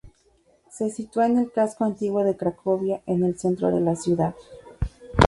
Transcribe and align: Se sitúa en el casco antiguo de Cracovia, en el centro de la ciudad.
Se 0.71 0.89
sitúa 0.89 1.27
en 1.27 1.37
el 1.37 1.51
casco 1.51 1.83
antiguo 1.83 2.23
de 2.23 2.35
Cracovia, 2.35 3.03
en 3.05 3.23
el 3.23 3.37
centro 3.37 3.69
de 3.69 3.81
la 3.81 3.95
ciudad. 3.95 4.33